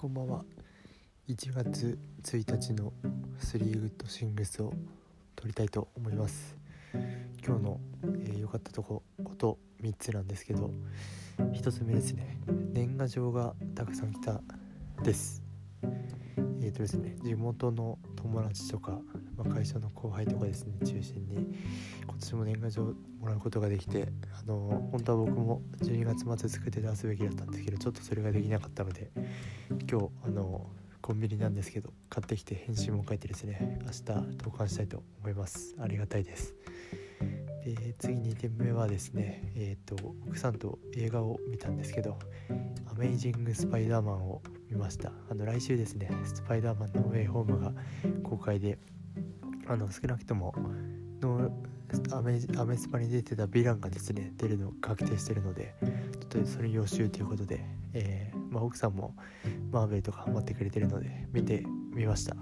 [0.00, 0.44] こんばんは。
[1.28, 2.92] 1月1日の
[3.40, 4.72] 3グッドシングスを
[5.34, 6.56] 撮りたいと思います。
[7.44, 10.70] 今日の良、えー、かったとここと3つなんですけど
[11.38, 12.38] 1つ目ですね。
[12.72, 14.40] 年賀状がたくさん来た
[15.02, 15.42] です。
[16.60, 19.00] えーとですね、地元の友達とか、
[19.36, 21.54] まあ、会社の後輩とかですね中心に
[22.04, 22.82] 今年も年賀状
[23.20, 24.08] もらうことができて
[24.42, 29.10] あの本当は僕も12月末作って出すべきだったんですけどちょっとそれができなかったので
[29.90, 30.66] 今日あの
[31.00, 35.74] コンビニなんですけど買ってきて返信も書いてですね明日投函したいと思います。
[35.80, 36.54] ありがたいです。
[37.74, 42.18] で次2点目はですねえ、ー、と奥さんと映画を見たんですけど
[42.90, 45.12] 「アメイジング・スパイダーマン」を見ました。
[45.30, 47.72] あの来週ですねスパイダーマンのウェイホームが
[48.22, 48.78] 公開で
[49.66, 50.54] あの少なくとも
[51.20, 51.50] の
[52.12, 59.14] アメアメスパに出てたヴィランがですね出るの確定してるのでちょっとそれ予習ということで、えー、まあ、奥さんも
[59.70, 62.36] マーベルとかハマってくれてるので見てみました。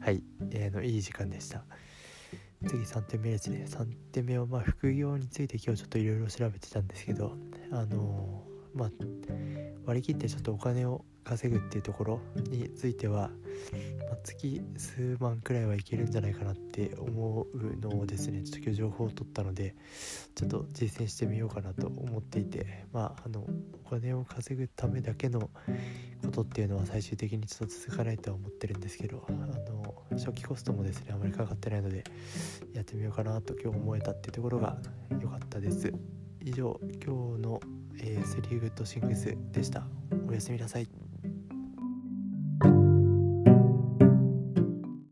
[0.00, 1.64] はい、えー、のいい時間でした。
[2.66, 3.64] 次3点目ですね。
[3.66, 7.34] 3点目はまあ副業について今日ちょっといろいろ調べてたんですけど
[7.70, 8.90] あのー、まあ
[9.86, 13.30] 割り切ってちょっとお金を稼ぐっていうところについては、
[14.08, 18.42] まあ、月数万くらいはいけるんじゃないかなって思うのをですね。
[18.42, 19.74] ちょっと今日情報を取ったので
[20.34, 23.46] ちょっと実践してみようかなと思っていてまああの
[23.86, 25.50] お金を稼ぐためだけの
[26.20, 32.04] ことっていうのは最終的にちょっと続かないとは思ってるんですけどあの初期コストもですねあまりかかってないので
[32.72, 34.76] やってみようかなと今日思えたっていうところが
[35.20, 35.92] 良かったです。
[36.42, 37.60] 以上今日の、
[37.98, 39.86] えー、スリーグッドシングスでした。
[40.28, 41.09] おやすみなさい。